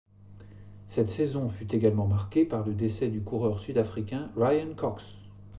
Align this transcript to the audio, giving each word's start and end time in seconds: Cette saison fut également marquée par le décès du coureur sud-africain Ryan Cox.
Cette 0.87 1.11
saison 1.11 1.47
fut 1.47 1.75
également 1.75 2.07
marquée 2.07 2.43
par 2.43 2.65
le 2.65 2.73
décès 2.73 3.07
du 3.07 3.21
coureur 3.21 3.59
sud-africain 3.59 4.31
Ryan 4.35 4.73
Cox. 4.75 5.03